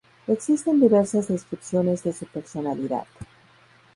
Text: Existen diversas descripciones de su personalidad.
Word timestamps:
Existen 0.25 0.79
diversas 0.79 1.27
descripciones 1.27 2.01
de 2.01 2.11
su 2.11 2.25
personalidad. 2.25 3.05